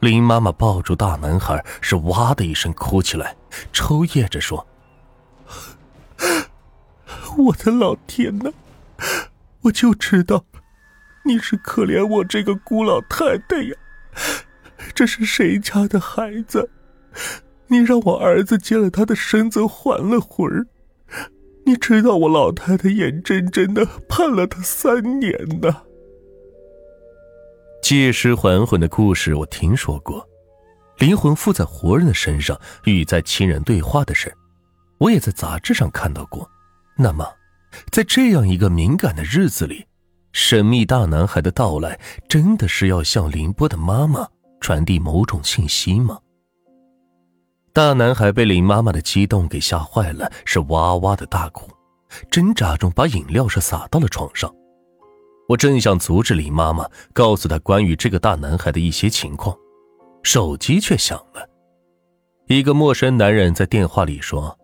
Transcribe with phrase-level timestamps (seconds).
[0.00, 3.36] 林妈妈抱住大男孩，是哇的一声哭起来，
[3.72, 4.64] 抽噎着说
[7.36, 8.52] ：“我的老天哪！
[9.62, 10.44] 我就知道
[11.24, 13.74] 你是可怜我这个孤老太太呀！
[14.94, 16.70] 这是谁家的孩子？
[17.66, 20.66] 你让我儿子接了他的身子还了魂儿。
[21.66, 25.82] 你知道我老太太眼睁睁的盼了他三年呢。”
[27.88, 30.22] 借尸还魂的故事我听说过，
[30.98, 32.54] 灵魂附在活人的身上，
[32.84, 34.30] 与在亲人对话的事，
[34.98, 36.46] 我也在杂志上看到过。
[36.98, 37.26] 那么，
[37.90, 39.86] 在这样一个敏感的日子里，
[40.32, 41.98] 神秘大男孩的到来，
[42.28, 44.28] 真的是要向凌波的妈妈
[44.60, 46.18] 传递某种信息吗？
[47.72, 51.66] 大男孩被林妈妈的激动给吓坏了，是哇哇的大哭，
[52.30, 54.54] 挣扎中把饮料是洒到了床上。
[55.48, 59.56] 我正想阻止林妈妈，告诉她关于这个大男孩的一些情况，
[60.22, 61.48] 手机却响了。
[62.48, 64.56] 一个陌生男人在电话里说：“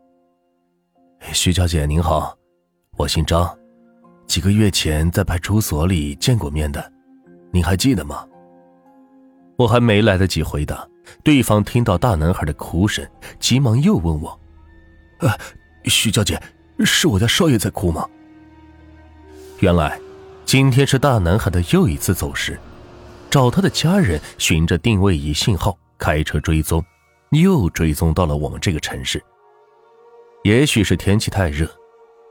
[1.32, 2.36] 徐小姐您好，
[2.98, 3.58] 我姓张，
[4.26, 6.92] 几个月前在派出所里见过面的，
[7.50, 8.26] 您还记得吗？”
[9.56, 10.86] 我还没来得及回答，
[11.22, 13.06] 对方听到大男孩的哭声，
[13.40, 14.38] 急忙又问我
[15.20, 15.30] ：“呃，
[15.84, 16.38] 徐小姐，
[16.80, 18.06] 是我家少爷在哭吗？”
[19.60, 19.98] 原来。
[20.44, 22.58] 今天是大男孩的又一次走失，
[23.30, 26.84] 找他的家人循着定位仪信号开车追踪，
[27.30, 29.22] 又追踪到了我们这个城市。
[30.44, 31.66] 也许是天气太热，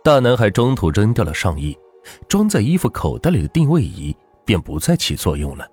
[0.04, 1.76] 大男孩中途扔掉了上衣，
[2.30, 5.68] 装在衣服口袋里的定位仪便不再起作用了。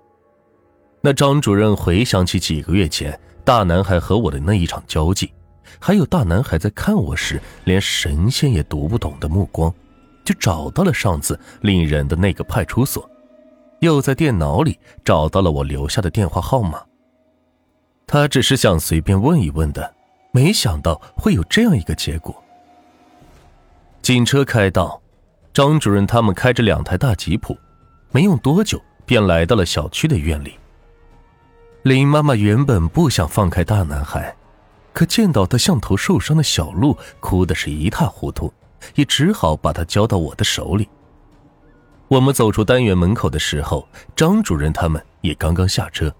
[0.99, 5.31] 那张主任回想起几个月前大男孩和我的那一场交际，
[5.79, 9.73] 还有大男孩在看我时连神仙也读不懂的目光。
[10.33, 13.09] 找到了上次令人的那个派出所，
[13.79, 16.81] 又在电脑里找到了我留下的电话号码。
[18.07, 19.93] 他只是想随便问一问的，
[20.31, 22.35] 没想到会有这样一个结果。
[24.01, 25.01] 警车开到，
[25.53, 27.57] 张主任他们开着两台大吉普，
[28.11, 30.55] 没用多久便来到了小区的院里。
[31.83, 34.35] 林妈妈原本不想放开大男孩，
[34.93, 38.51] 可见到他像头受伤的小鹿，哭的是一塌糊涂。
[38.95, 40.89] 也只好把他交到我的手里。
[42.07, 46.13] 我们走出单元门口的时候，张主任他们也刚刚下车。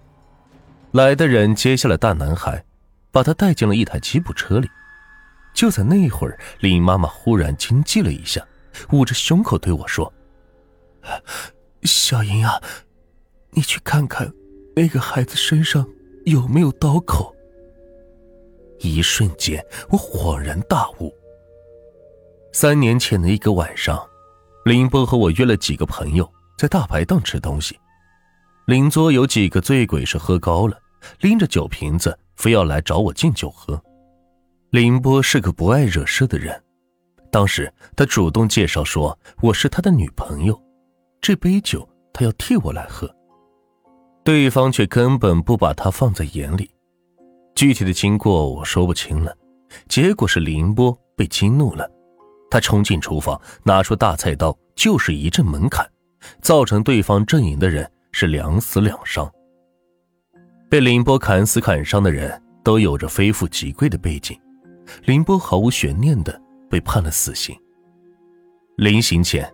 [0.92, 2.64] 来的人接下了大男孩，
[3.10, 4.68] 把他带进了一台吉普车里。
[5.54, 8.42] 就在那会儿，林妈妈忽然惊悸了一下，
[8.92, 10.10] 捂着胸口对我说
[11.84, 12.62] ：“小英啊，
[13.50, 14.32] 你去看看
[14.74, 15.86] 那个孩子身上
[16.24, 17.34] 有没有刀口。”
[18.80, 21.14] 一瞬间，我恍然大悟。
[22.54, 23.98] 三年前的一个晚上，
[24.66, 27.78] 林波和我约了几个朋友在大排档吃东西。
[28.66, 30.78] 邻桌有几个醉鬼是喝高了，
[31.20, 33.82] 拎着酒瓶子非要来找我敬酒喝。
[34.68, 36.62] 林波是个不爱惹事的人，
[37.30, 40.62] 当时他主动介绍说我是他的女朋友，
[41.22, 43.10] 这杯酒他要替我来喝。
[44.22, 46.70] 对方却根本不把他放在眼里，
[47.54, 49.34] 具体的经过我说不清了。
[49.88, 51.90] 结果是林波被激怒了。
[52.52, 55.90] 他冲进厨房，拿出大菜刀，就是一阵猛砍，
[56.42, 59.26] 造成对方阵营的人是两死两伤。
[60.68, 64.38] 被林波砍死砍伤的人都有着非富即贵的背景，
[65.06, 67.56] 林波毫无悬念的被判了死刑。
[68.76, 69.50] 临刑前，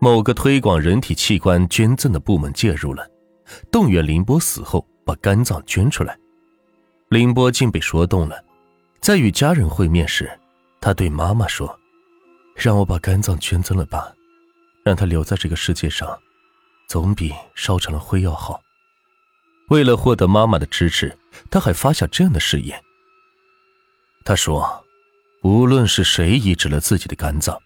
[0.00, 3.06] 某个推广人体器官捐赠的部门介入了，
[3.70, 6.16] 动员林波死后把肝脏捐出来。
[7.10, 8.42] 林波竟被说动了，
[9.02, 10.30] 在与家人会面时，
[10.80, 11.78] 他对妈妈说。
[12.54, 14.12] 让我把肝脏捐赠了吧，
[14.82, 16.18] 让他留在这个世界上，
[16.88, 18.60] 总比烧成了灰要好。
[19.68, 21.16] 为了获得妈妈的支持，
[21.50, 22.82] 他还发下这样的誓言。
[24.24, 24.84] 他说
[25.42, 27.58] ：“无论是谁移植了自己的肝脏，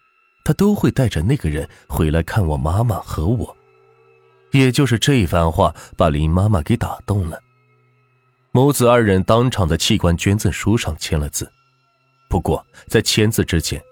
[0.44, 3.56] 他都会带着那个人回来看我妈妈和我。”
[4.52, 7.40] 也就是这一番话，把林妈妈给打动了。
[8.52, 11.50] 母子二人当场在器官捐赠书上签了字。
[12.28, 13.82] 不过在签字之前，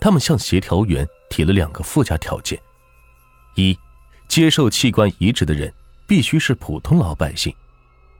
[0.00, 2.58] 他们向协调员提了两个附加条件：
[3.54, 3.78] 一，
[4.26, 5.72] 接受器官移植的人
[6.06, 7.54] 必须是普通老百姓，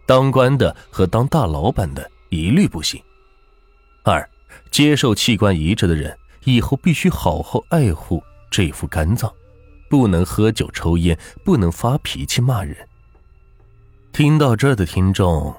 [0.07, 3.01] 当官的和当大老板的一律不行；
[4.05, 4.29] 二，
[4.71, 9.33] 接受器官移植的人以后必须好好爱护这副肝脏，
[9.89, 12.77] 不能喝酒抽烟，不能发脾气骂人。
[14.13, 15.55] 听到这儿的听众，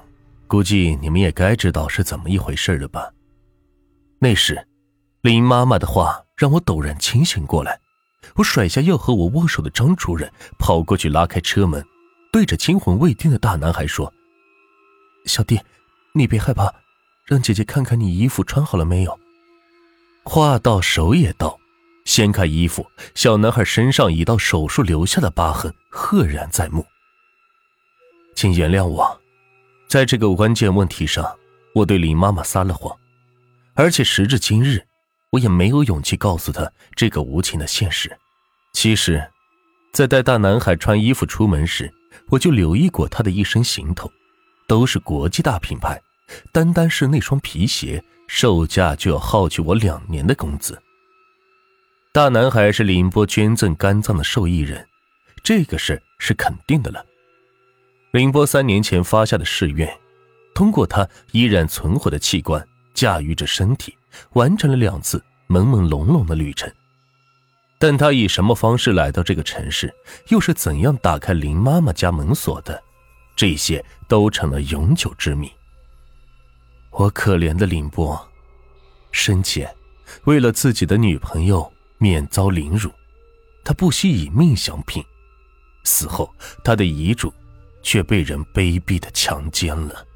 [0.46, 3.10] 估计你们也该知道是怎么一回事了吧？
[4.18, 4.64] 那时。
[5.22, 7.78] 林妈妈的话让我陡然清醒过来，
[8.34, 10.28] 我甩下要和我握手的张主任，
[10.58, 11.80] 跑过去拉开车门，
[12.32, 14.12] 对着惊魂未定的大男孩说
[15.24, 15.60] ：“小弟，
[16.12, 16.74] 你别害怕，
[17.24, 19.16] 让姐姐看看你衣服穿好了没有。
[20.24, 21.56] 话到手也到，
[22.04, 22.84] 掀开衣服，
[23.14, 26.84] 小男孩身上一道手术留下的疤痕赫然在目。
[28.34, 29.20] 请原谅我，
[29.86, 31.38] 在这个关键问题上，
[31.76, 32.92] 我对林妈妈撒了谎，
[33.74, 34.84] 而且时至今日，
[35.32, 38.14] 我也没有勇气告诉他这个无情的现实。
[38.74, 39.26] 其实，
[39.92, 41.92] 在带大男孩穿衣服出门时，
[42.28, 44.10] 我就留意过他的一身行头，
[44.66, 46.00] 都是国际大品牌，
[46.52, 50.80] 单单是那双皮鞋，售价就要耗去我两年的工资。
[52.12, 54.86] 大男孩是林波捐赠肝脏的受益人，
[55.42, 57.02] 这个事是肯定的了。
[58.10, 59.90] 林波三年前发下的誓愿，
[60.54, 62.62] 通过他依然存活的器官
[62.92, 63.96] 驾驭着身体，
[64.32, 66.72] 完成了两次朦朦胧胧的旅程。
[67.78, 69.92] 但他以什么方式来到这个城市，
[70.28, 72.82] 又是怎样打开林妈妈家门锁的，
[73.34, 75.50] 这些都成了永久之谜。
[76.90, 78.28] 我可怜的林波，
[79.10, 79.72] 生前
[80.24, 82.90] 为了自己的女朋友免遭凌辱，
[83.64, 85.02] 他不惜以命相拼；
[85.84, 86.32] 死后，
[86.64, 87.32] 他的遗嘱。
[87.84, 90.06] 却被人卑鄙的强奸了。